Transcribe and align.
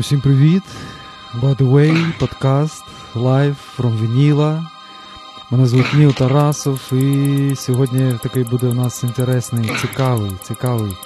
Усім 0.00 0.20
привіт! 0.20 0.62
By 1.40 1.56
the 1.56 1.72
way, 1.72 2.18
подкаст 2.18 2.84
Live 3.14 3.56
from 3.78 4.00
Вініла. 4.00 4.71
Мене 5.52 5.66
звуть 5.66 5.94
Ніл 5.94 6.12
Тарасов, 6.12 6.92
і 6.92 7.56
сьогодні 7.56 8.18
такий 8.22 8.44
буде 8.44 8.66
у 8.66 8.74
нас 8.74 9.02
інтересний, 9.02 9.72
цікавий, 9.80 10.32
цікавий 10.42 10.96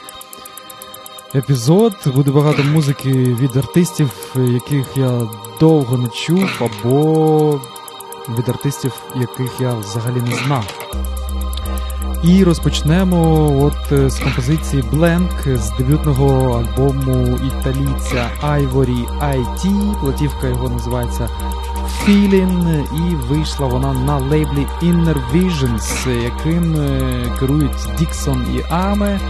епізод. 1.35 1.93
Буде 2.07 2.31
багато 2.31 2.65
музики 2.65 3.13
від 3.13 3.57
артистів, 3.57 4.11
яких 4.37 4.97
я 4.97 5.23
довго 5.61 5.99
не 5.99 6.09
чув, 6.09 6.51
або 6.61 7.61
від 8.39 8.49
артистів, 8.49 8.93
яких 9.15 9.61
я 9.61 9.75
взагалі 9.75 10.21
не 10.21 10.37
знав. 10.37 10.89
І 12.25 12.45
розпочнемо 12.45 13.51
от 13.63 13.93
е, 13.93 14.11
з 14.11 14.19
композиції 14.19 14.83
Blank 14.83 15.57
з 15.57 15.71
дебютного 15.79 16.59
альбому 16.59 17.39
італійця 17.47 18.31
Ivory 18.43 19.21
IT. 19.21 19.95
Платівка 20.01 20.49
його 20.49 20.69
називається 20.69 21.29
Feeling, 22.07 22.85
і 22.97 23.15
вийшла 23.15 23.67
вона 23.67 23.93
на 23.93 24.17
лейблі 24.19 24.67
Inner 24.83 25.17
Visions, 25.33 26.11
яким 26.23 26.77
е, 26.77 27.37
керують 27.41 27.97
Діксон 27.99 28.47
і 28.57 28.63
Аме. 28.71 29.21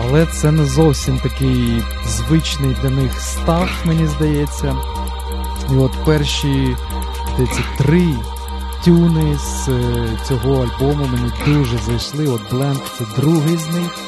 Але 0.00 0.26
це 0.26 0.50
не 0.50 0.64
зовсім 0.64 1.18
такий 1.18 1.82
звичний 2.06 2.76
для 2.82 2.90
них 2.90 3.20
став, 3.20 3.68
мені 3.84 4.06
здається. 4.06 4.76
І 5.72 5.76
от 5.76 5.92
перші 6.04 6.76
здається, 7.34 7.60
три 7.78 8.14
тюни 8.84 9.38
з 9.38 9.68
е, 9.68 10.08
цього 10.28 10.62
альбому 10.62 11.06
мені 11.12 11.32
дуже 11.46 11.78
зайшли. 11.78 12.26
От 12.26 12.52
Blank 12.52 12.80
це 12.98 13.04
другий 13.20 13.56
з 13.56 13.68
них. 13.68 13.98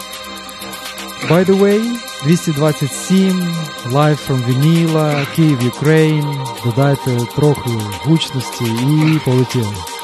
By 1.29 1.45
the 1.45 1.59
way, 1.59 2.10
227, 2.23 3.55
Live 3.93 4.29
from 4.29 4.45
Вініла, 4.49 5.27
Київ, 5.37 5.59
Ukraine. 5.63 6.47
Додайте 6.65 7.17
трохи 7.37 7.71
гучності 8.05 8.65
і 8.65 9.19
полетіли. 9.25 10.00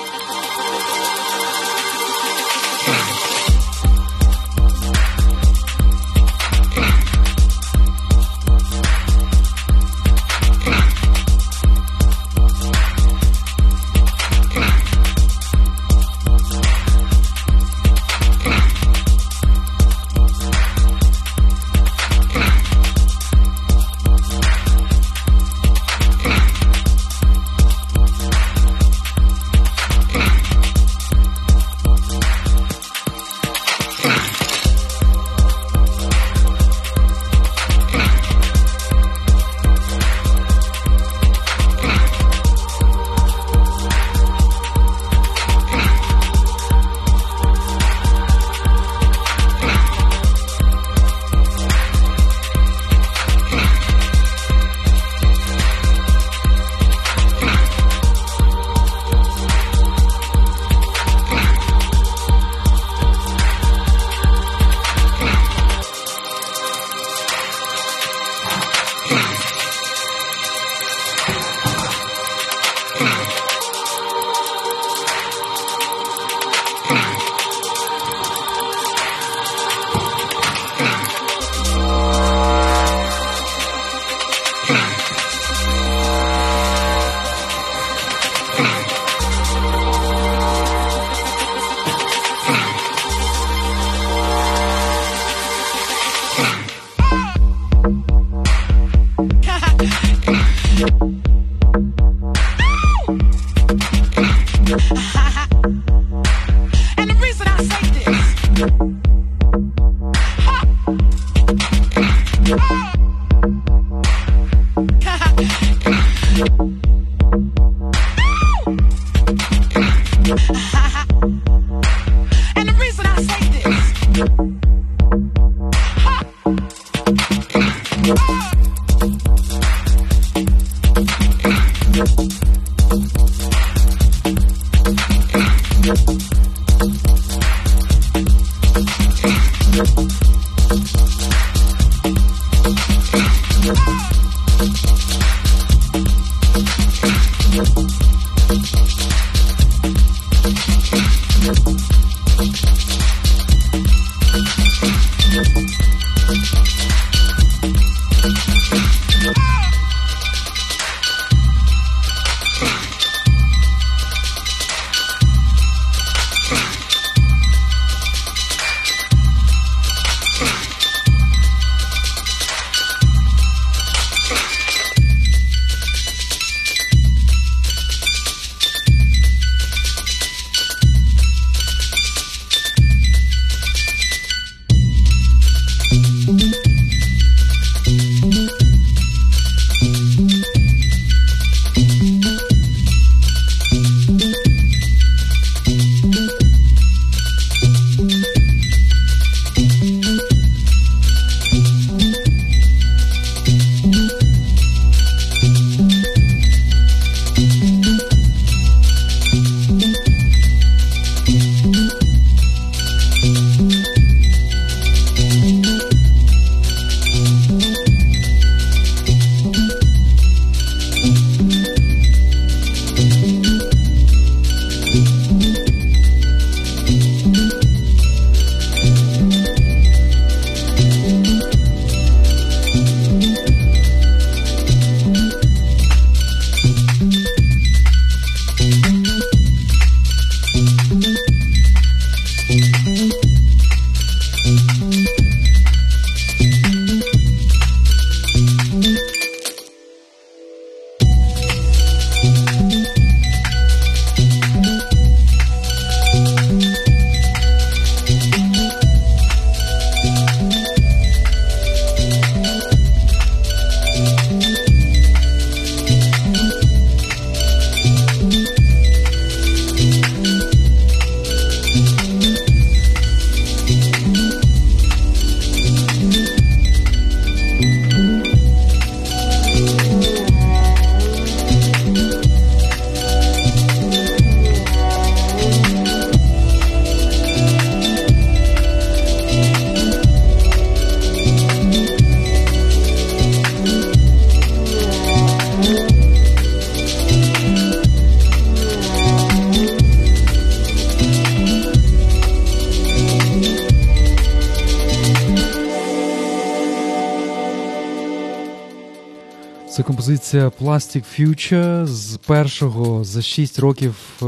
Композиція 310.06 310.48
Plastic 310.60 311.04
Future 311.18 311.86
з 311.86 312.16
першого 312.26 313.04
за 313.04 313.22
6 313.22 313.58
років 313.58 313.94
е, 314.22 314.26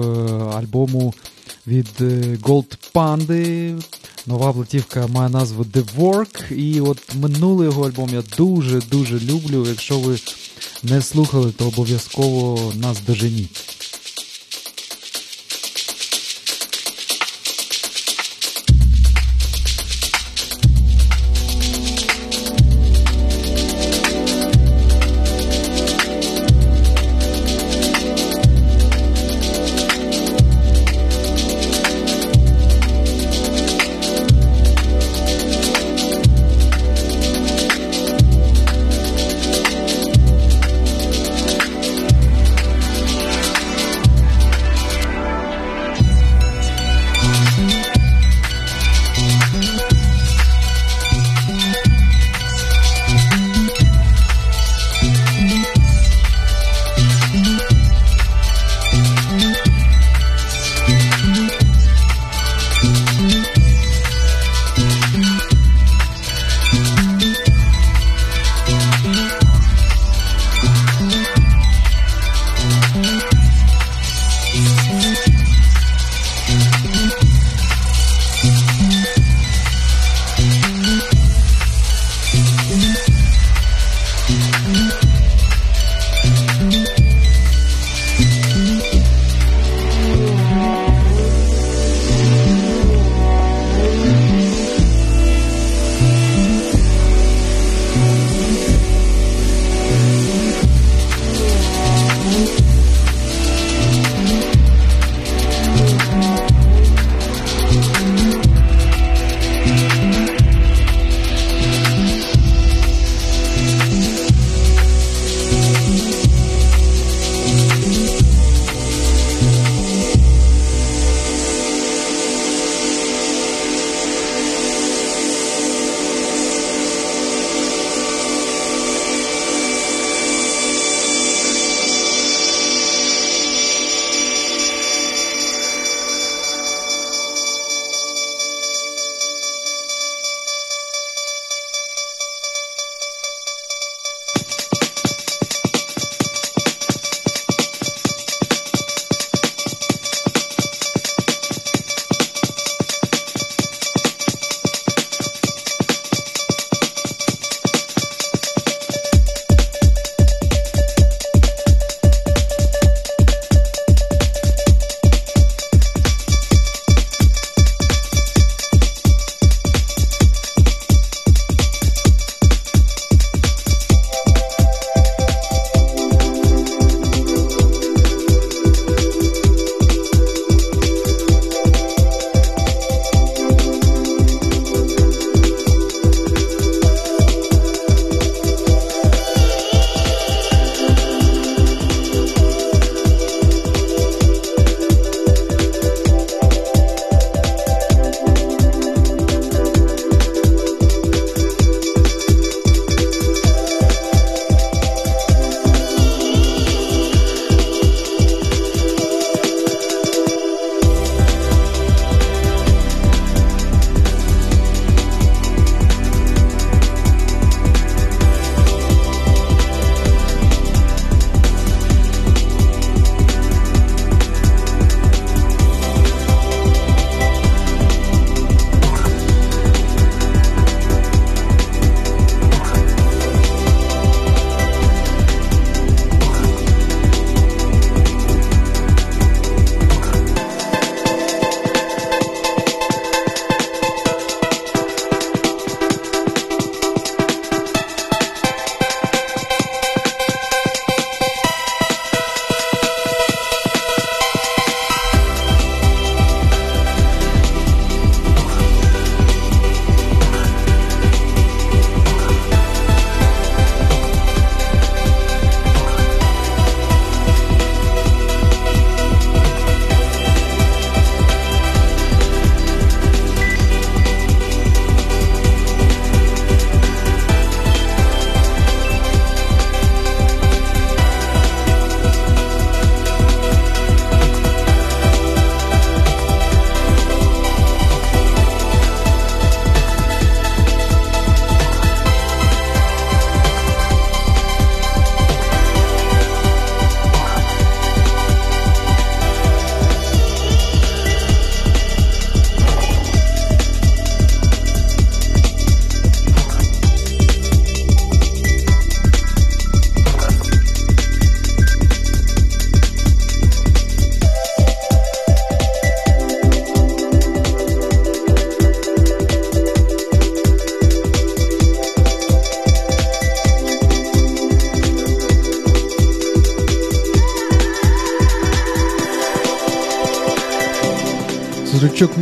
альбому 0.58 1.14
від 1.66 1.86
е, 2.00 2.04
Gold 2.42 2.76
Panda. 2.94 3.82
Нова 4.26 4.52
платівка 4.52 5.06
має 5.06 5.28
назву 5.28 5.64
The 5.64 5.84
Work. 5.98 6.52
І 6.54 6.80
от 6.80 7.14
минулий 7.14 7.68
його 7.68 7.86
альбом 7.86 8.10
я 8.12 8.22
дуже-дуже 8.36 9.20
люблю. 9.20 9.66
Якщо 9.68 9.98
ви 9.98 10.18
не 10.82 11.02
слухали, 11.02 11.52
то 11.52 11.66
обов'язково 11.66 12.72
нас 12.76 12.98
доженіть. 13.06 13.77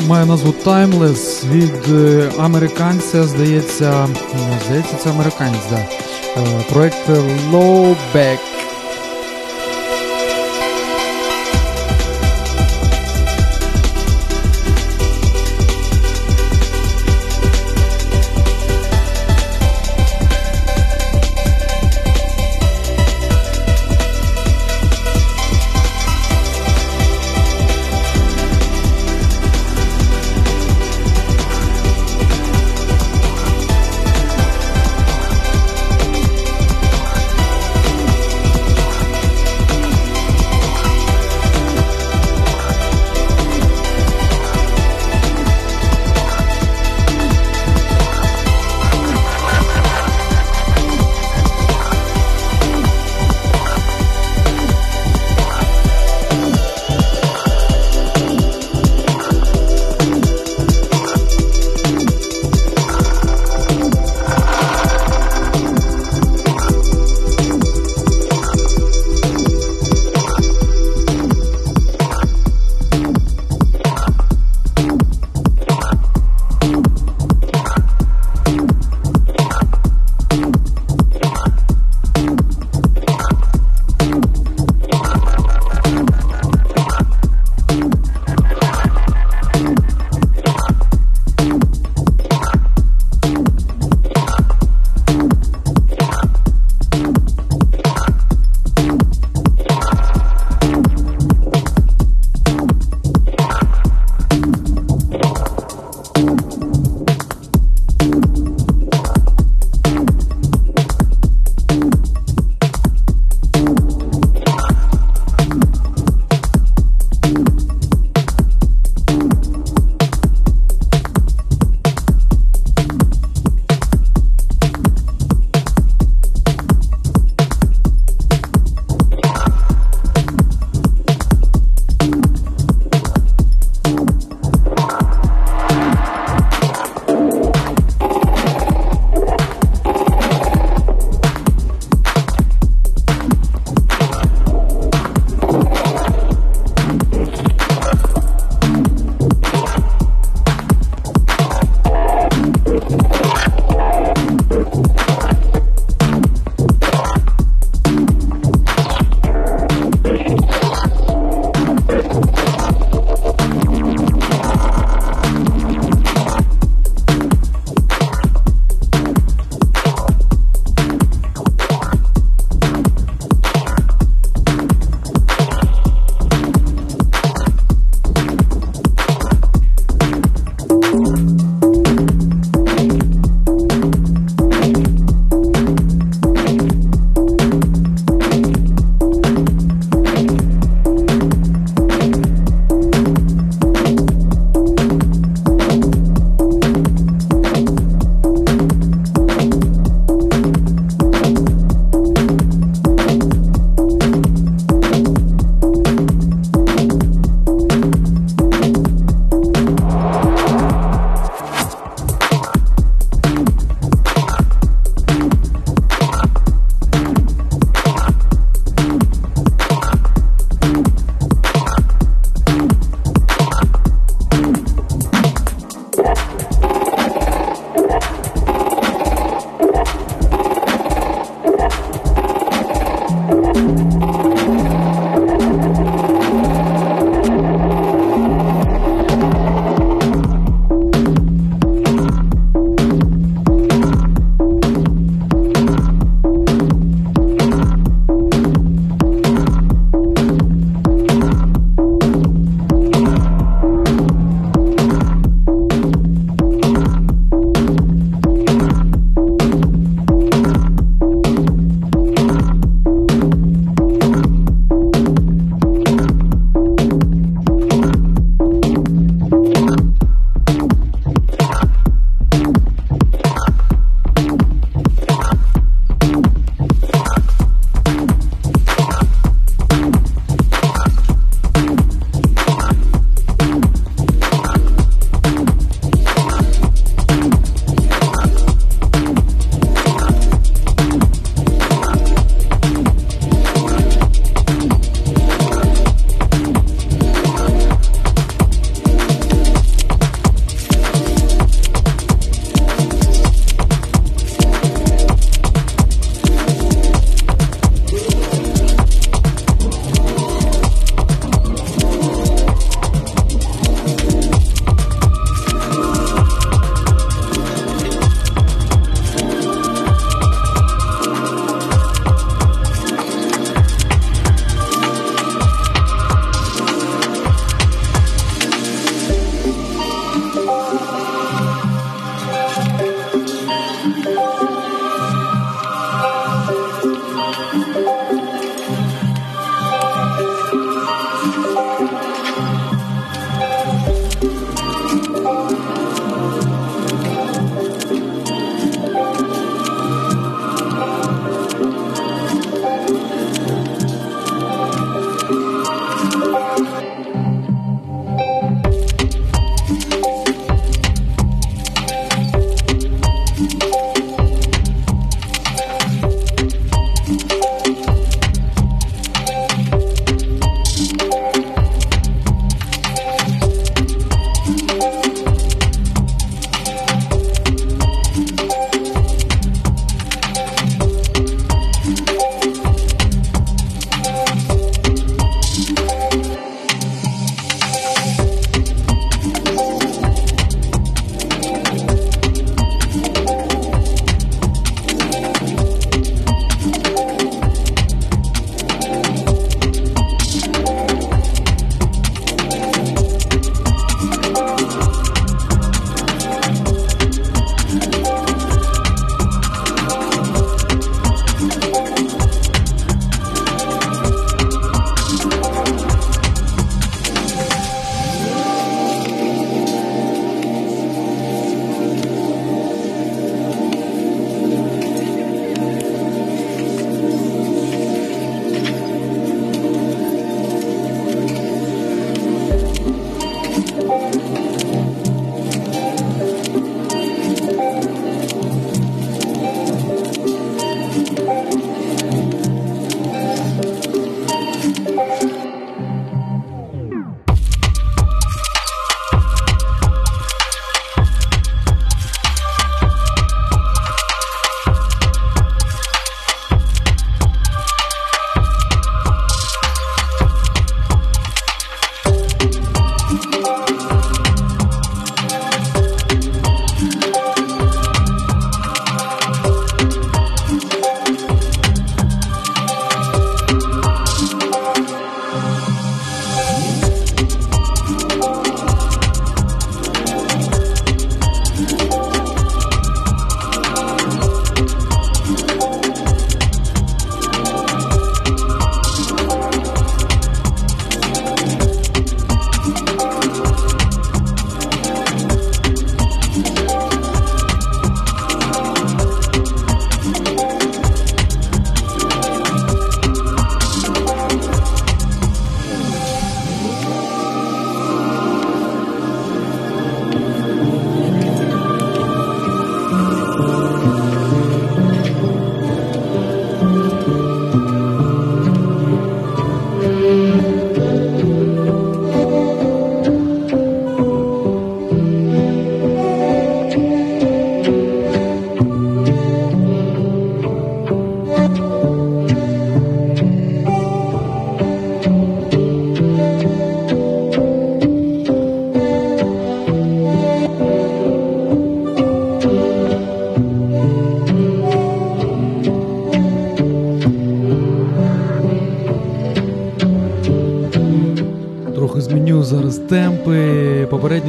Має 0.07 0.27
назву 0.27 0.55
Timeless 0.65 1.51
від 1.51 1.95
е, 1.95 2.31
американця, 2.39 3.25
здається, 3.25 4.09
здається, 4.67 4.97
це 4.97 5.11
американець, 5.11 5.71
да. 5.71 5.79
Е, 6.37 6.65
Проект 6.73 7.09
Lowback. 7.53 8.56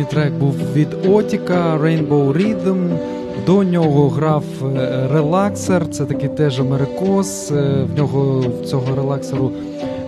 Трек 0.10 0.34
був 0.34 0.56
від 0.74 0.88
Отіка 1.10 1.78
Rainbow 1.78 2.34
Rhythm. 2.34 2.98
До 3.46 3.64
нього 3.64 4.10
грав 4.10 4.44
е, 4.64 5.08
релаксер, 5.14 5.90
це 5.90 6.06
такий 6.06 6.30
теж 6.30 6.60
америкос. 6.60 7.52
Е, 7.52 7.86
В 7.94 7.98
нього 7.98 8.46
в 8.62 8.66
цього 8.66 8.96
релаксеру 8.96 9.52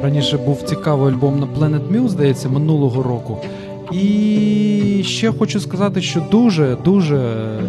раніше 0.04 0.38
був 0.38 0.62
цікавий 0.62 1.14
альбом 1.14 1.40
на 1.40 1.46
Planet 1.46 1.92
Muse, 1.92 2.08
здається, 2.08 2.50
минулого 2.50 3.04
року. 3.04 3.38
І 3.92 5.02
ще 5.06 5.32
хочу 5.32 5.60
сказати, 5.60 6.02
що 6.02 6.22
дуже 6.32 6.78
дуже 6.86 7.20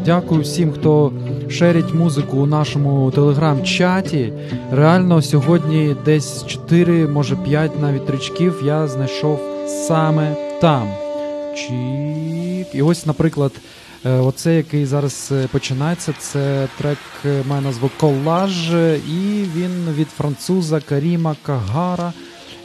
дякую 0.05 0.41
всім, 0.41 0.73
хто 0.73 1.13
шерить 1.49 1.95
музику 1.95 2.37
у 2.37 2.47
нашому 2.47 3.11
телеграм-чаті. 3.11 4.33
Реально, 4.73 5.23
сьогодні 5.23 5.97
десь 6.05 6.47
4, 6.47 7.07
може 7.07 7.37
5 7.37 7.81
навіть 7.83 8.07
тричків 8.07 8.63
я 8.65 8.87
знайшов 8.87 9.41
саме 9.67 10.37
там. 10.61 10.83
Чік. 11.57 12.75
І 12.75 12.83
ось, 12.83 13.07
наприклад, 13.07 13.53
е, 14.05 14.11
оце, 14.11 14.57
який 14.57 14.87
зараз 14.87 15.29
е, 15.33 15.49
починається, 15.53 16.15
це 16.19 16.69
трек 16.79 16.99
е, 17.25 17.43
має 17.49 17.63
назву 17.63 17.91
Колаж, 18.01 18.71
і 19.09 19.45
він 19.57 19.95
від 19.95 20.09
француза 20.09 20.81
Каріма 20.81 21.37
Кагара. 21.43 22.13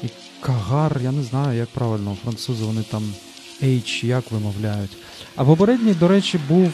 І 0.04 0.08
Кагар, 0.40 1.00
я 1.04 1.12
не 1.12 1.24
знаю, 1.24 1.58
як 1.58 1.70
правильно, 1.70 2.18
французи 2.24 2.64
вони 2.66 2.84
там 2.92 3.14
H 3.64 4.06
як 4.06 4.32
вимовляють. 4.32 4.98
А 5.36 5.46
попередній, 5.46 5.94
до 5.94 6.08
речі, 6.08 6.40
був 6.50 6.72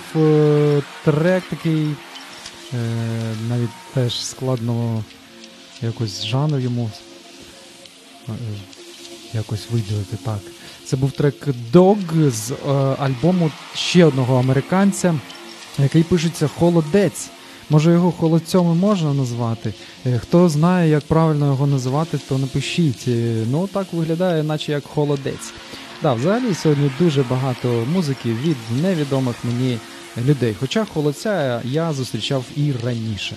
трек 1.04 1.43
такий, 1.50 1.88
навіть 3.50 3.69
теж 3.93 4.26
складно 4.26 5.04
якось 5.82 6.26
жанр 6.26 6.60
йому 6.60 6.91
якось 9.34 9.71
виділити 9.71 10.17
так. 10.26 10.39
Це 10.91 10.97
був 10.97 11.12
трек 11.12 11.47
Dog 11.73 12.32
з 12.32 12.51
е, 12.51 12.56
альбому 12.99 13.51
ще 13.75 14.06
одного 14.06 14.39
американця, 14.39 15.15
який 15.80 16.04
пишеться 16.04 16.47
Холодець. 16.47 17.30
Може 17.69 17.91
його 17.91 18.12
холодцем 18.12 18.62
і 18.62 18.75
можна 18.75 19.13
назвати. 19.13 19.73
Е, 20.06 20.19
Хто 20.19 20.49
знає, 20.49 20.89
як 20.89 21.04
правильно 21.04 21.45
його 21.45 21.67
називати, 21.67 22.19
то 22.30 22.38
напишіть. 22.38 23.06
Е, 23.08 23.45
Ну 23.51 23.67
так 23.67 23.88
виглядає, 23.93 24.43
наче 24.43 24.71
як 24.71 24.84
холодець. 24.84 25.54
Да, 26.01 26.13
взагалі 26.13 26.54
сьогодні 26.54 26.91
дуже 26.99 27.23
багато 27.23 27.86
музики 27.93 28.34
від 28.43 28.58
невідомих 28.82 29.36
мені 29.43 29.77
людей. 30.25 30.56
Хоча 30.60 30.86
холодця 30.86 31.62
я 31.65 31.93
зустрічав 31.93 32.43
і 32.56 32.73
раніше. 32.86 33.36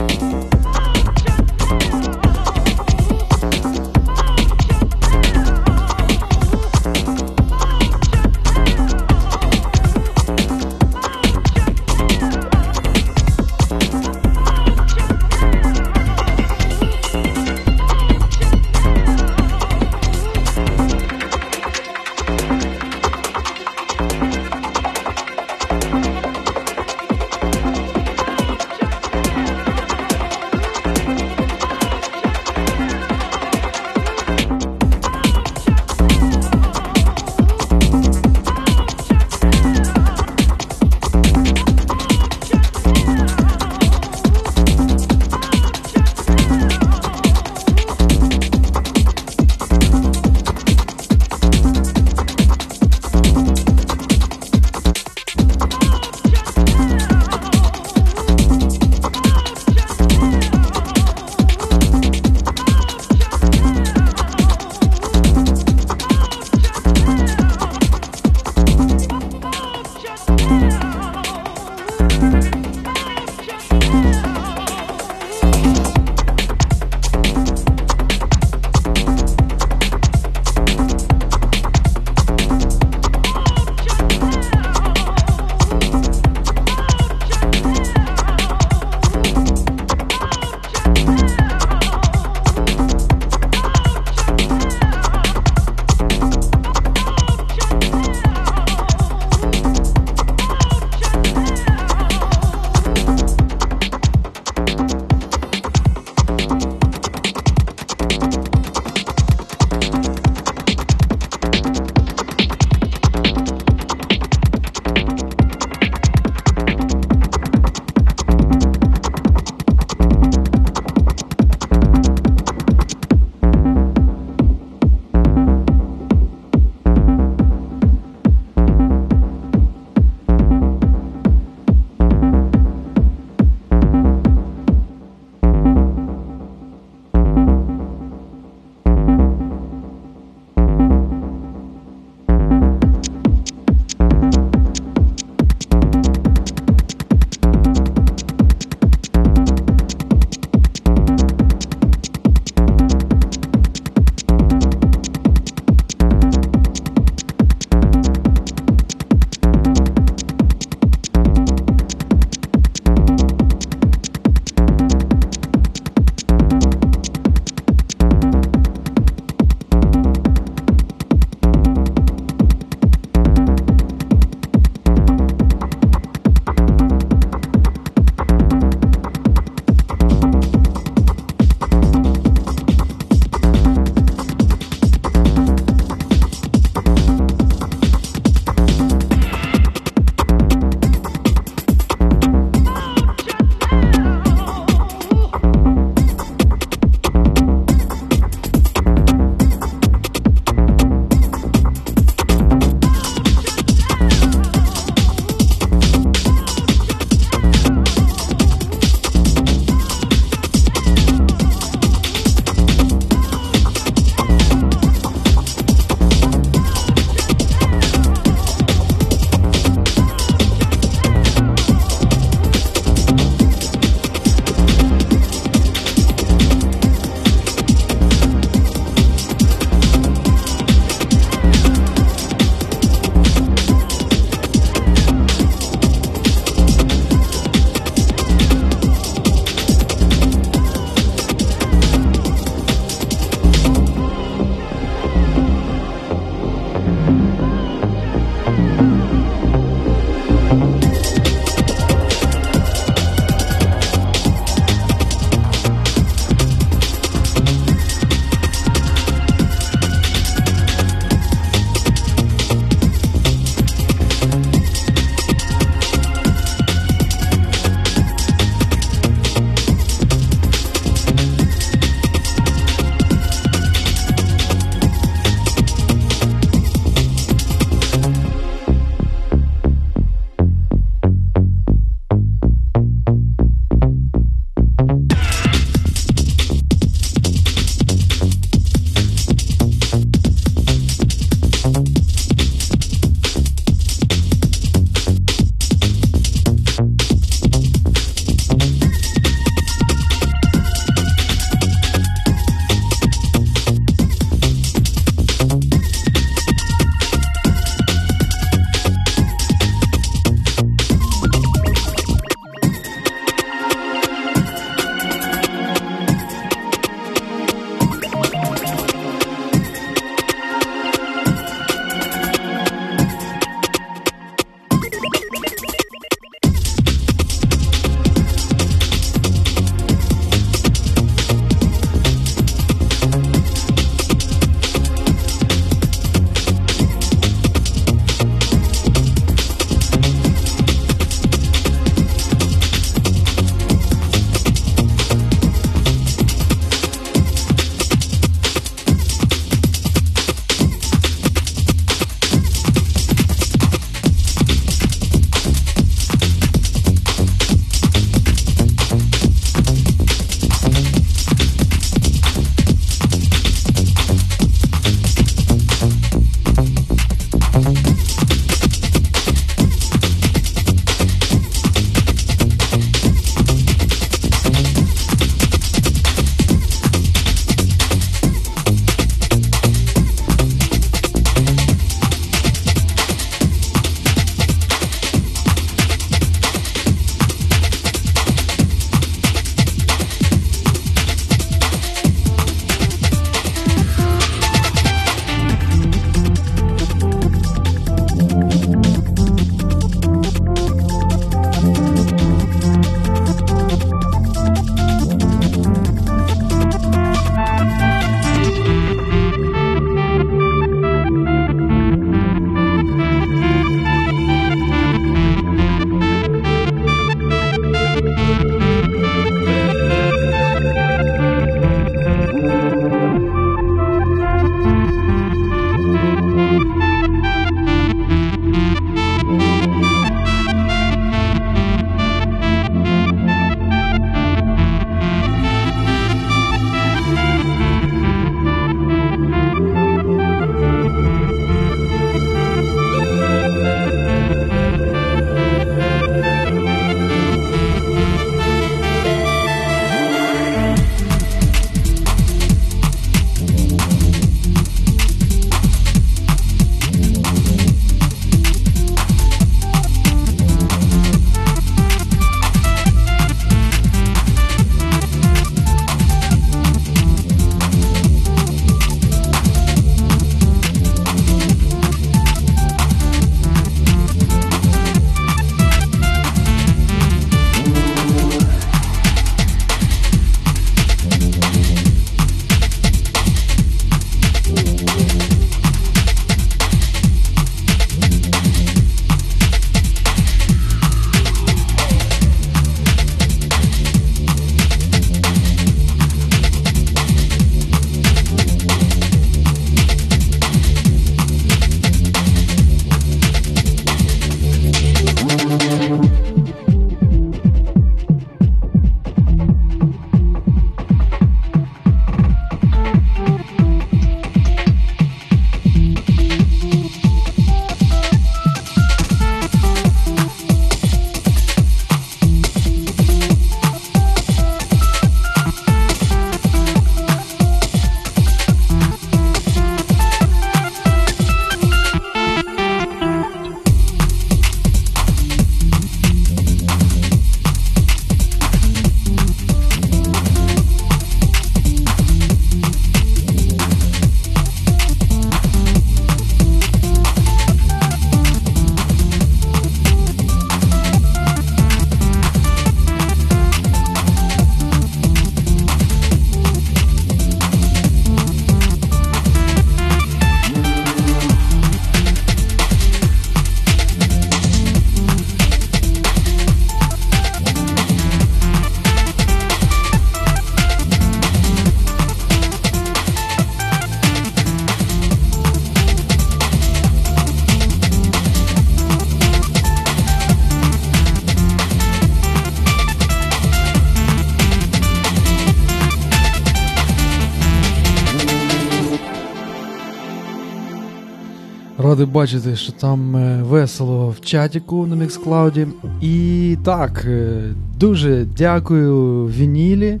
Радий 591.94 592.06
бачити, 592.06 592.56
що 592.56 592.72
там 592.72 593.16
е, 593.16 593.42
весело 593.42 594.08
в 594.10 594.20
чатіку 594.20 594.86
на 594.86 594.96
Міксклауді. 594.96 595.66
І 596.00 596.56
так, 596.64 597.04
е, 597.04 597.42
дуже 597.78 598.26
дякую 598.36 599.26
Вінілі. 599.26 600.00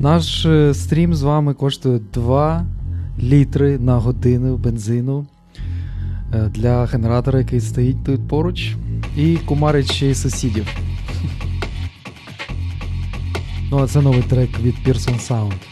Наш 0.00 0.46
е, 0.46 0.74
стрім 0.74 1.14
з 1.14 1.22
вами 1.22 1.54
коштує 1.54 2.00
2 2.14 2.66
літри 3.22 3.78
на 3.78 3.96
годину 3.96 4.56
бензину 4.56 5.26
для 6.50 6.84
генератора, 6.84 7.38
який 7.38 7.60
стоїть 7.60 8.04
тут 8.04 8.28
поруч, 8.28 8.76
і 9.16 9.36
кумарить 9.36 9.92
ще 9.92 10.14
сусідів. 10.14 10.66
Ну, 13.70 13.78
а 13.78 13.86
це 13.86 14.00
новий 14.00 14.22
трек 14.22 14.60
від 14.60 14.74
Pearson 14.86 15.28
Sound. 15.28 15.71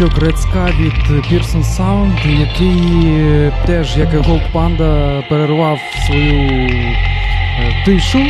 Тричок 0.00 0.18
Red 0.18 0.80
від 0.80 0.92
Pearson 1.10 1.64
Sound, 1.76 2.40
який 2.40 3.50
теж, 3.66 3.96
як 3.96 4.14
і 4.14 4.16
Gold 4.16 4.52
Panda, 4.52 5.22
перервав 5.28 5.78
свою 6.06 6.50
е, 6.50 7.82
тишу. 7.84 8.26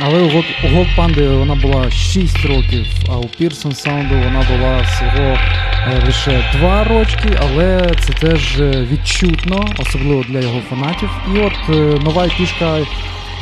Але 0.00 0.20
у 0.20 0.26
Gold, 0.26 0.96
Panda 0.96 1.38
вона 1.38 1.54
була 1.54 1.90
6 1.90 2.44
років, 2.44 2.86
а 3.08 3.16
у 3.16 3.22
Pearson 3.22 3.86
Sound 3.86 4.24
вона 4.24 4.46
була 4.50 4.80
всього 4.80 5.24
е, 5.24 6.02
лише 6.06 6.44
2 6.58 6.84
рочки, 6.84 7.38
але 7.40 7.90
це 8.00 8.12
теж 8.12 8.60
е, 8.60 8.86
відчутно, 8.92 9.68
особливо 9.78 10.22
для 10.22 10.40
його 10.40 10.60
фанатів. 10.70 11.10
І 11.34 11.38
от 11.38 11.68
нова 12.04 12.26
пішка 12.38 12.78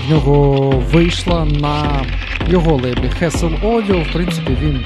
в 0.07 0.11
нього 0.11 0.71
вийшла 0.93 1.45
на 1.45 2.05
його 2.49 2.77
лейблі 2.77 3.11
Hessel 3.21 3.61
Audio. 3.61 4.11
В 4.11 4.13
принципі, 4.13 4.57
він 4.63 4.85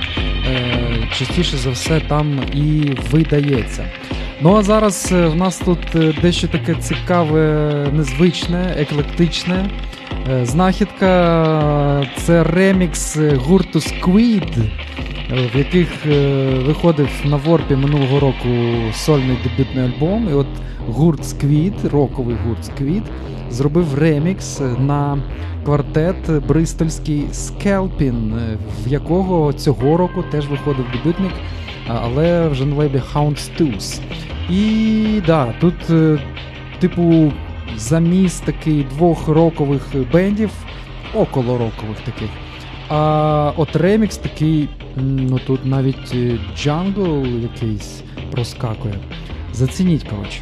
частіше 1.19 1.57
за 1.57 1.71
все 1.71 2.01
там 2.01 2.41
і 2.55 2.97
видається. 3.11 3.85
Ну 4.43 4.57
а 4.57 4.63
зараз 4.63 5.13
е, 5.13 5.27
в 5.27 5.37
нас 5.37 5.59
тут 5.59 5.79
е, 5.95 6.15
дещо 6.23 6.49
таке 6.49 6.75
цікаве, 6.75 7.87
незвичне, 7.93 8.75
еклектичне. 8.79 9.71
Е, 10.31 10.47
Знахідка 10.47 12.07
це 12.17 12.45
ремікс 12.45 13.17
гурту 13.17 13.79
Squid, 13.79 14.71
в 15.55 15.59
яких 15.59 15.89
виходив 16.67 17.09
на 17.25 17.37
Ворпі 17.37 17.77
минулого 17.77 18.21
року 18.21 18.49
сольний 18.95 19.37
дебютний 19.45 19.85
альбом. 19.85 20.29
І 20.31 20.35
от 20.35 20.47
гурт 20.91 21.21
Squid, 21.21 21.91
роковий 21.91 22.37
гурт 22.47 22.71
Squid, 22.71 23.03
зробив 23.51 23.99
ремікс 23.99 24.61
на 24.79 25.19
квартет 25.65 26.47
бристольський 26.49 27.25
Скелпін, 27.33 28.35
в 28.85 28.89
якого 28.89 29.53
цього 29.53 29.97
року 29.97 30.25
теж 30.31 30.49
виходив 30.49 30.85
дебютник, 30.93 31.33
але 31.89 32.49
вже 32.49 32.65
на 32.65 32.75
Houndstooth. 33.15 34.01
І 34.51 35.23
да, 35.27 35.55
тут, 35.61 35.91
е, 35.91 36.19
типу, 36.79 37.33
заміс 37.77 38.41
такий 38.41 38.85
двох 38.85 39.29
рокових 39.29 39.83
бендів, 40.13 40.51
около 41.15 41.59
рокових 41.59 42.01
таких. 42.05 42.29
А 42.89 43.53
от 43.57 43.77
ремікс 43.77 44.17
такий, 44.17 44.69
ну 44.97 45.39
тут 45.47 45.67
навіть 45.67 46.15
е, 46.15 46.39
jungle 46.57 47.27
якийсь 47.27 48.03
проскакує. 48.31 48.95
Зацініть, 49.53 50.05
коротше. 50.05 50.41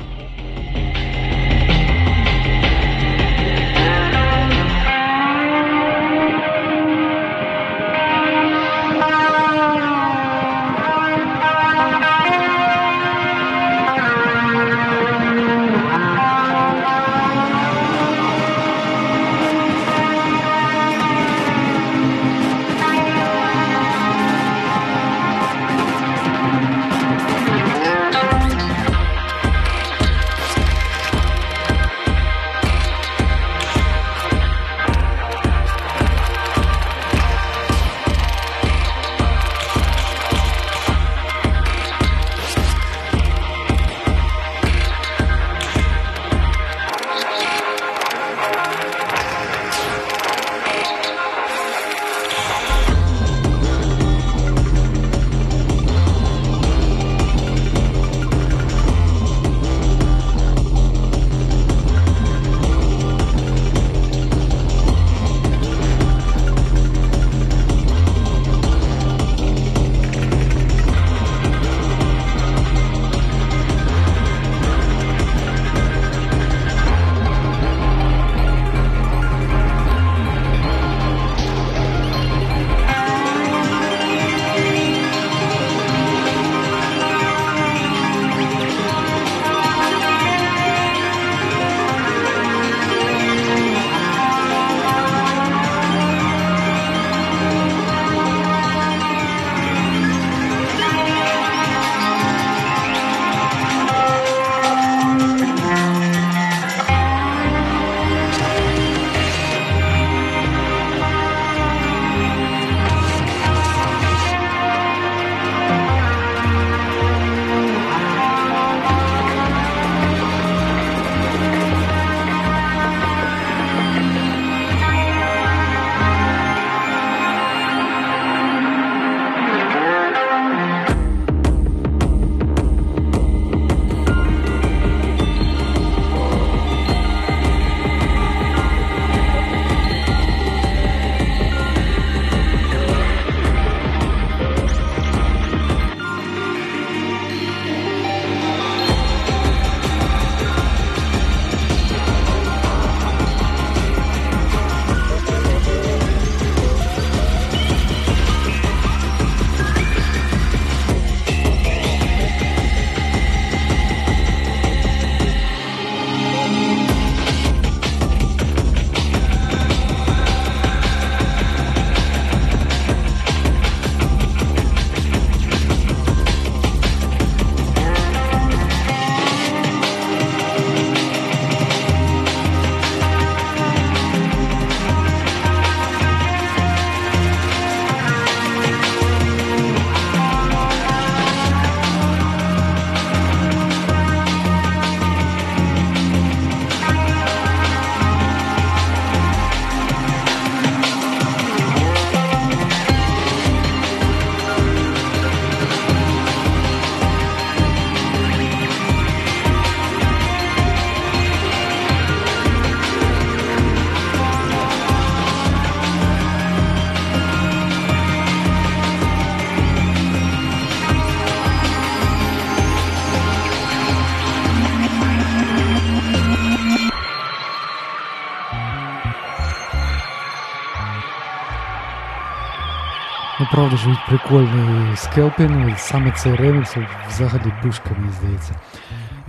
Правда 233.52 233.76
ж, 233.76 233.88
від 233.88 233.98
прикольний 234.08 234.96
скелпін, 234.96 235.74
саме 235.76 236.12
цей 236.12 236.34
ремікс 236.34 236.76
взагалі 237.08 237.52
пушка, 237.62 237.90
мені 237.98 238.12
здається. 238.20 238.54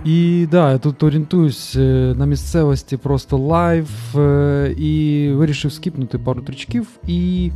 І 0.04 0.48
да, 0.50 0.72
я 0.72 0.78
тут 0.78 1.02
орієнтуюсь 1.02 1.76
е, 1.76 2.14
на 2.18 2.26
місцевості 2.26 2.96
просто 2.96 3.38
лайв 3.38 3.88
е, 4.18 4.74
і 4.78 5.28
вирішив 5.32 5.72
скіпнути 5.72 6.18
пару 6.18 6.42
трючків. 6.42 6.86
І 7.06 7.50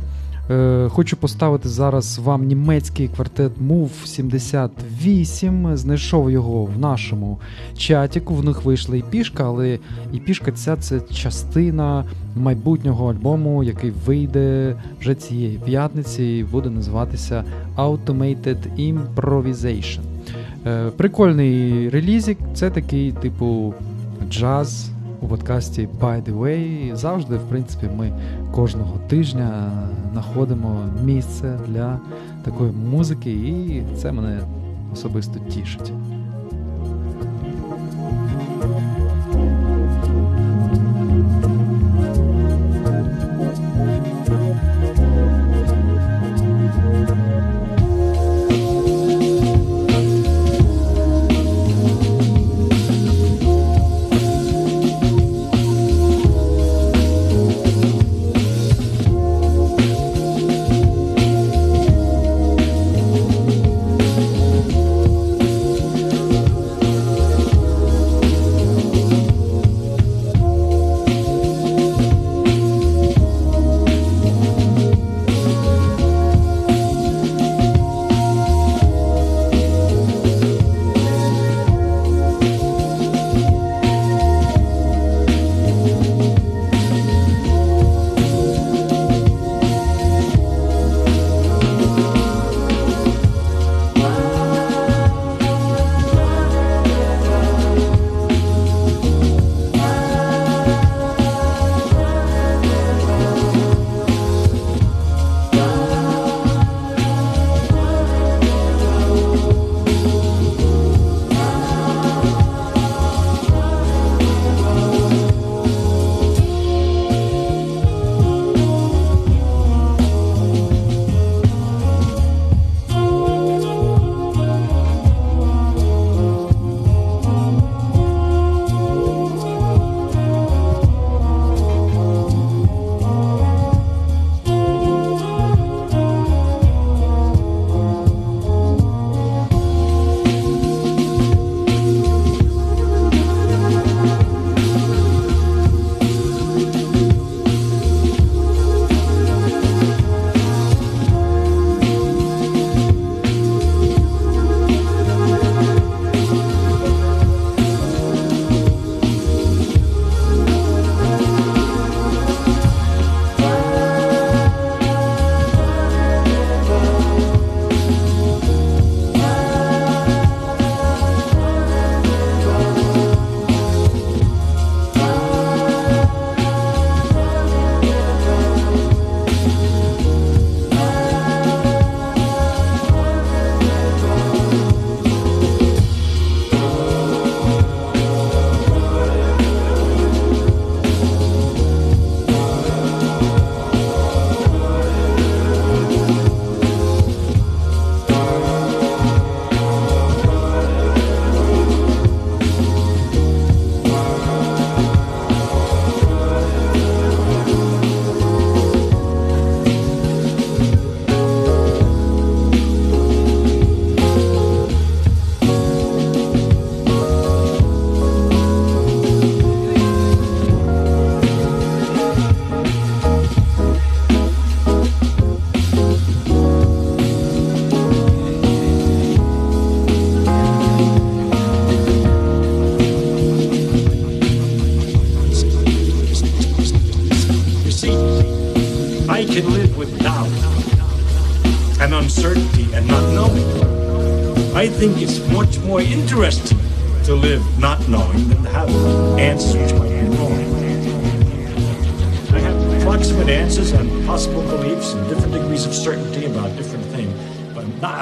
е, 0.49 0.89
хочу 0.89 1.17
поставити 1.17 1.69
зараз 1.69 2.19
вам 2.19 2.45
німецький 2.45 3.07
квартет 3.07 3.51
Move 3.67 4.05
78. 4.05 5.77
Знайшов 5.77 6.31
його 6.31 6.65
в 6.65 6.79
нашому 6.79 7.39
чатіку. 7.77 8.35
В 8.35 8.45
них 8.45 8.65
вийшла 8.65 8.95
і 8.95 9.03
пішка, 9.09 9.43
але 9.45 9.79
і 10.13 10.19
пішка 10.19 10.51
ця 10.51 10.75
це 10.75 10.99
частина 11.13 12.03
майбутнього 12.35 13.11
альбому, 13.11 13.63
який 13.63 13.91
вийде 14.05 14.75
вже 14.99 15.15
цієї 15.15 15.57
п'ятниці 15.65 16.23
і 16.23 16.43
буде 16.43 16.69
називатися 16.69 17.43
Automated 17.77 18.57
Improvisation. 18.77 19.99
Е, 20.67 20.89
Прикольний 20.97 21.89
релізик, 21.89 22.37
це 22.53 22.69
такий, 22.69 23.11
типу, 23.11 23.73
джаз 24.29 24.89
у 25.21 25.27
подкасті 25.27 25.89
By 26.01 26.23
the 26.23 26.39
Way. 26.39 26.95
Завжди, 26.95 27.35
в 27.35 27.49
принципі, 27.49 27.89
ми 27.97 28.11
кожного 28.51 28.97
тижня 29.07 29.71
знаходимо 30.11 30.89
місце 31.03 31.59
для 31.67 31.99
такої 32.43 32.71
музики, 32.71 33.31
і 33.31 33.83
це 33.97 34.11
мене 34.11 34.39
особисто 34.93 35.39
тішить. 35.39 35.91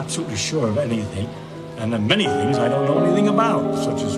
Absolutely 0.03 0.35
sure 0.35 0.67
of 0.67 0.77
anything. 0.77 1.29
And 1.77 1.93
then 1.93 2.05
many 2.05 2.25
things 2.25 2.57
I 2.57 2.67
don't 2.67 2.85
know 2.85 3.05
anything 3.05 3.29
about, 3.29 3.73
such 3.77 4.01
as 4.01 4.17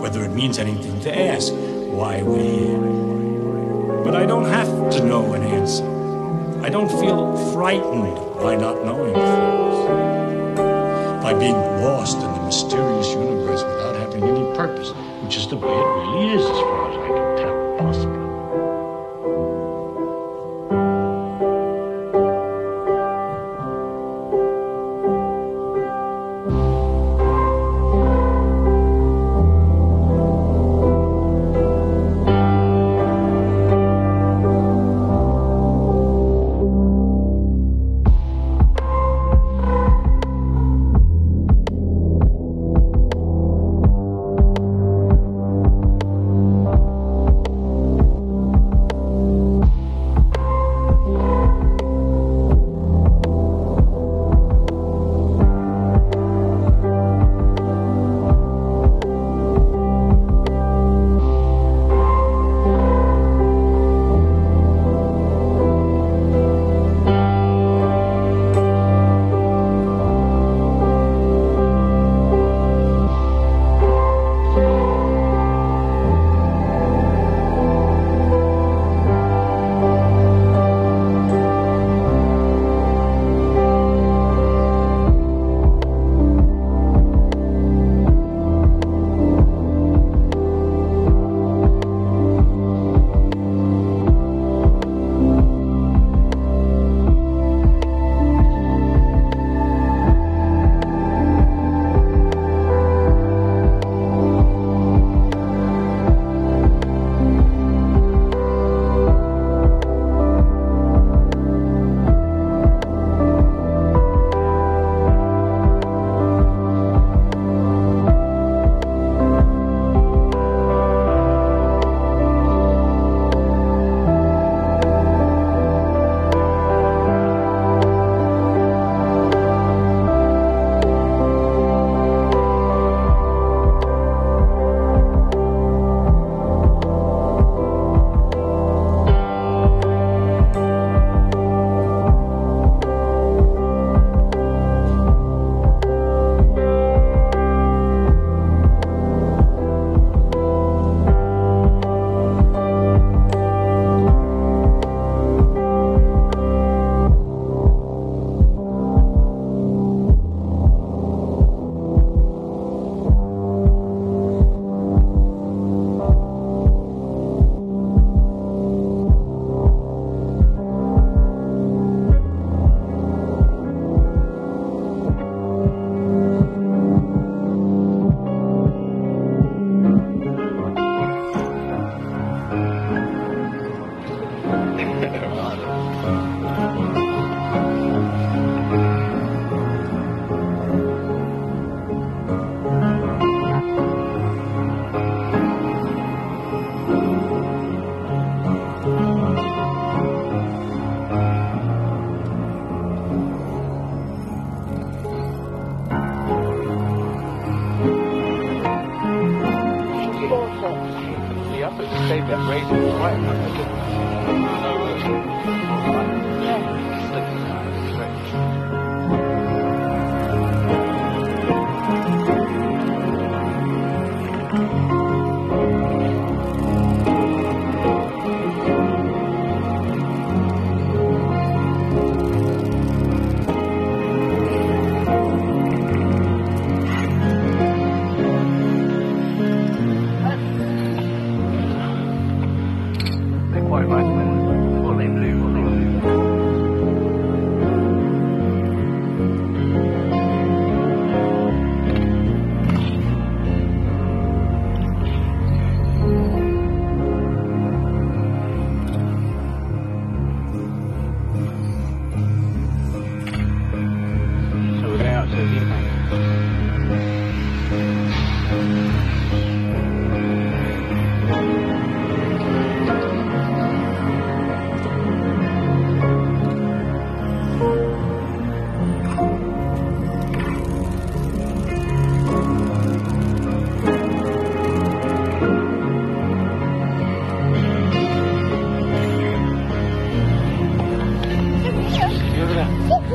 whether 0.00 0.22
it 0.22 0.30
means 0.30 0.58
anything 0.58 1.00
to 1.00 1.10
ask 1.32 1.52
why 1.52 2.22
we're 2.22 2.40
here. 2.40 4.04
But 4.04 4.14
I 4.14 4.26
don't 4.26 4.44
have 4.44 4.68
to 4.92 5.04
know 5.04 5.34
an 5.34 5.42
answer. 5.42 5.84
I 6.62 6.68
don't 6.68 6.88
feel 6.88 7.36
frightened 7.52 8.16
by 8.38 8.54
not 8.54 8.84
knowing 8.84 9.14
things. 9.14 9.78
By 11.24 11.34
being 11.34 11.58
lost 11.82 12.18
in 12.18 12.32
the 12.32 12.42
mysterious 12.44 13.08
universe 13.08 13.64
without 13.64 13.96
having 13.96 14.22
any 14.22 14.56
purpose, 14.56 14.90
which 15.24 15.36
is 15.36 15.48
the 15.48 15.56
way 15.56 15.68
it 15.68 15.88
really 15.98 16.34
is, 16.34 16.42
as 16.42 16.60
far 16.60 16.90
as 16.90 16.96
I 16.96 17.06
can 17.08 17.33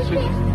weekend? 0.10 0.49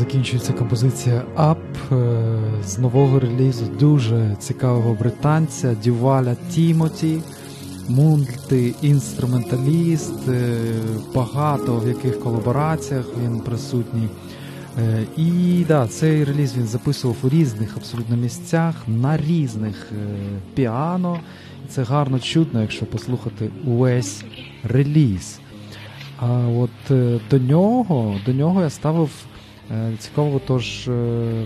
Закінчується 0.00 0.52
композиція 0.52 1.22
Up 1.36 1.56
е, 1.92 2.22
з 2.64 2.78
нового 2.78 3.20
релізу 3.20 3.64
дуже 3.80 4.36
цікавого 4.38 4.94
британця 4.94 5.76
Дюваля 5.84 6.36
Тімоті, 6.50 7.22
мультиінструменталіст, 7.88 10.28
е, 10.28 10.56
багато 11.14 11.76
в 11.76 11.88
яких 11.88 12.20
колабораціях 12.20 13.04
він 13.24 13.40
присутній. 13.40 14.08
Е, 14.78 15.04
І 15.16 15.64
да, 15.68 15.88
цей 15.88 16.24
реліз 16.24 16.56
він 16.56 16.66
записував 16.66 17.16
у 17.22 17.28
різних 17.28 17.76
абсолютно 17.76 18.16
місцях, 18.16 18.74
на 18.86 19.16
різних 19.16 19.92
піано. 20.54 21.20
Це 21.68 21.82
гарно 21.82 22.18
чутно, 22.18 22.60
якщо 22.60 22.86
послухати 22.86 23.50
увесь 23.66 24.24
реліз. 24.62 25.40
А 26.18 26.48
от 26.48 26.70
до 27.30 27.38
нього, 27.38 28.16
до 28.26 28.32
нього 28.32 28.62
я 28.62 28.70
ставив 28.70 29.10
цікавого 29.98 30.40
тож 30.46 30.88
е, 30.88 30.92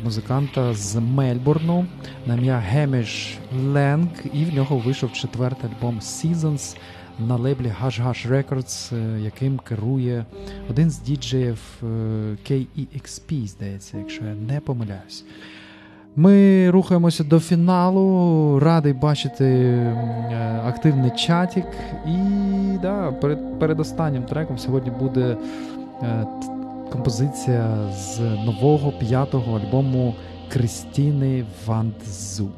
музиканта 0.05 0.75
з 0.75 0.97
Мельбурну 0.97 1.87
на 2.27 2.35
ім'я 2.35 2.57
Геміш 2.57 3.39
Ленг, 3.65 4.09
і 4.33 4.45
в 4.45 4.55
нього 4.55 4.79
вийшов 4.79 5.13
четвертий 5.13 5.71
альбом 5.71 5.99
Seasons 6.01 6.77
на 7.19 7.37
лейблі 7.37 7.73
Hush 7.83 8.07
Hush 8.07 8.29
Records, 8.29 8.97
е, 8.97 9.21
яким 9.21 9.59
керує 9.59 10.25
один 10.71 10.91
з 10.91 10.99
діджеїв 10.99 11.59
е, 11.83 11.87
KEXP, 12.51 13.47
здається, 13.47 13.99
якщо 13.99 14.25
я 14.25 14.35
не 14.35 14.61
помиляюсь. 14.61 15.25
Ми 16.17 16.71
рухаємося 16.71 17.25
до 17.25 17.41
фіналу. 17.41 18.59
Радий 18.61 18.93
бачити 18.93 19.45
е, 19.45 20.61
активний 20.67 21.11
чатік. 21.11 21.67
І 22.07 22.19
да, 22.83 23.13
перед, 23.13 23.59
перед 23.59 23.81
останнім 23.81 24.23
треком 24.23 24.59
сьогодні 24.59 24.91
буде 25.01 25.37
е, 26.03 26.27
композиція 26.93 27.93
з 27.93 28.21
нового 28.21 28.93
п'ятого 28.93 29.57
альбому 29.59 30.15
Кристіни 30.49 31.45
Вандзу. 31.67 32.51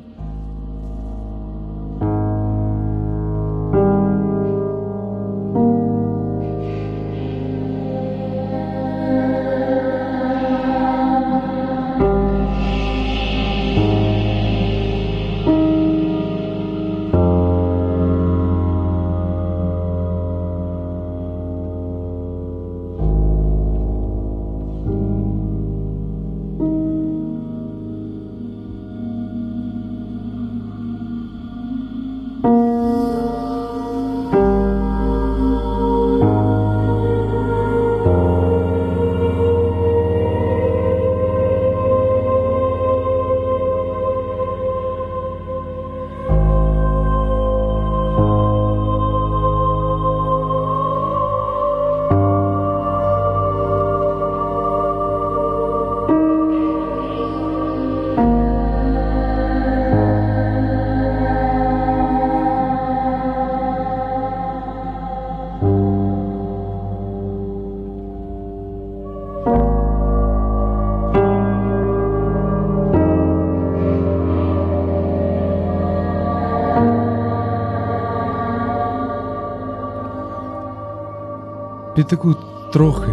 Таку 82.09 82.35
трохи 82.73 83.13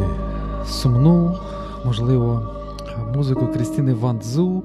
сумну, 0.65 1.37
можливо, 1.85 2.49
музику 3.15 3.47
Крістіни 3.47 3.93
Вандзу 3.93 4.63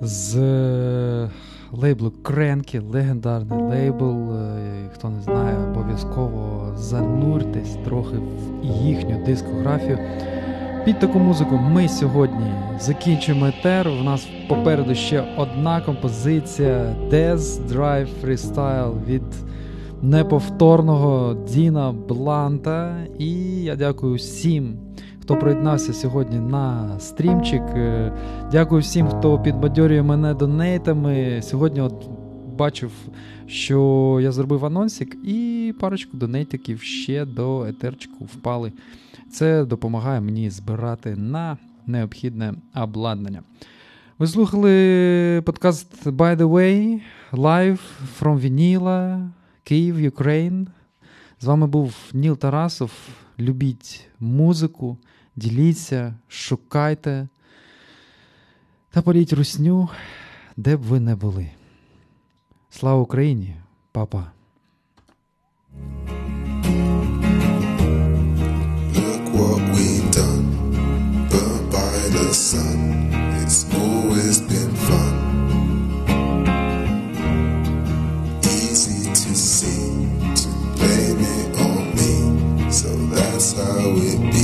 з 0.00 0.36
е, 0.36 1.30
лейблу 1.72 2.12
Кренкі, 2.22 2.78
легендарний 2.78 3.62
лейбл. 3.62 4.32
Е, 4.32 4.90
Хто 4.94 5.08
не 5.08 5.20
знає, 5.22 5.56
обов'язково 5.70 6.72
зануртесь 6.76 7.76
трохи 7.84 8.16
в 8.16 8.64
їхню 8.64 9.24
дискографію. 9.26 9.98
Під 10.84 10.98
таку 10.98 11.18
музику 11.18 11.56
ми 11.56 11.88
сьогодні 11.88 12.52
закінчуємо 12.80 13.46
етер. 13.46 13.88
У 13.88 14.02
нас 14.04 14.28
попереду 14.48 14.94
ще 14.94 15.24
одна 15.36 15.80
композиція 15.80 16.94
Death 17.10 17.68
Drive 17.68 18.08
Freestyle 18.24 19.04
від 19.06 19.22
неповторного 20.02 21.36
Діна 21.48 21.92
Бланта. 21.92 23.06
І 23.18 23.32
я 23.62 23.76
дякую 23.76 24.14
всім, 24.14 24.76
хто 25.20 25.36
приєднався 25.36 25.92
сьогодні 25.92 26.40
на 26.40 26.98
стрімчик. 26.98 27.62
Е, 27.62 28.12
Дякую 28.52 28.80
всім, 28.80 29.08
хто 29.08 29.38
підбадьорює 29.38 30.02
мене 30.02 30.34
донейтами. 30.34 31.40
Сьогодні 31.42 31.80
от 31.80 32.08
бачив, 32.58 32.90
що 33.46 34.18
я 34.22 34.32
зробив 34.32 34.64
анонсик, 34.64 35.16
і 35.24 35.74
парочку 35.80 36.16
донейтиків 36.16 36.82
ще 36.82 37.24
до 37.24 37.64
етерчику 37.64 38.24
впали. 38.24 38.72
Це 39.30 39.64
допомагає 39.64 40.20
мені 40.20 40.50
збирати 40.50 41.16
на 41.16 41.56
необхідне 41.86 42.54
обладнання. 42.82 43.42
Ви 44.18 44.26
слухали 44.26 45.42
подкаст 45.46 46.06
By 46.06 46.36
the 46.36 46.48
Way, 46.48 47.00
live 47.32 47.78
from 48.20 48.40
Вініла, 48.40 49.30
Київ, 49.68 50.00
Ukraine. 50.00 50.68
З 51.40 51.44
вами 51.44 51.66
був 51.66 51.94
Ніл 52.12 52.36
Тарасов. 52.38 52.92
Любіть 53.38 54.08
музику, 54.20 54.98
діліться, 55.36 56.14
шукайте 56.28 57.28
та 58.90 59.02
паліть 59.02 59.32
русню, 59.32 59.88
де 60.56 60.76
б 60.76 60.80
ви 60.80 61.00
не 61.00 61.16
були. 61.16 61.50
Слава 62.70 63.00
Україні, 63.00 63.56
па-па! 63.92 64.32
Look 68.94 69.24
what 69.34 69.60
we've 69.74 70.10
done, 70.12 70.48
how 83.56 83.94
it 83.96 84.32
be. 84.32 84.37